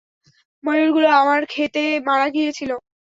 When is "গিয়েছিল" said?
2.35-2.71